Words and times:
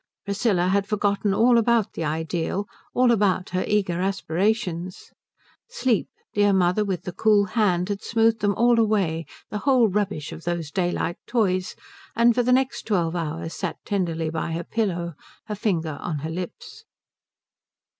Priscilla 0.25 0.69
had 0.69 0.87
forgotten 0.87 1.31
all 1.31 1.59
about 1.59 1.93
the 1.93 2.03
Ideal, 2.03 2.67
all 2.95 3.11
about 3.11 3.49
her 3.51 3.63
eager 3.67 4.01
aspirations. 4.01 5.11
Sleep, 5.69 6.07
dear 6.33 6.53
Mother 6.53 6.83
with 6.83 7.03
the 7.03 7.11
cool 7.11 7.45
hand, 7.45 7.89
had 7.89 8.01
smoothed 8.01 8.39
them 8.39 8.55
all 8.55 8.79
away, 8.79 9.27
the 9.51 9.59
whole 9.59 9.87
rubbish 9.89 10.31
of 10.31 10.43
those 10.43 10.71
daylight 10.71 11.17
toys, 11.27 11.75
and 12.15 12.33
for 12.33 12.41
the 12.41 12.51
next 12.51 12.87
twelve 12.87 13.15
hours 13.15 13.53
sat 13.53 13.77
tenderly 13.85 14.31
by 14.31 14.53
her 14.53 14.63
pillow, 14.63 15.13
her 15.45 15.53
finger 15.53 15.99
on 16.01 16.17
her 16.25 16.31
lips. 16.31 16.83